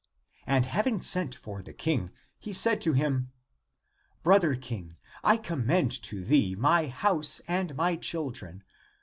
[0.47, 3.31] And having sent for the King, he said to him,"
[4.23, 8.63] Brother King, I commend to thee my house and my children.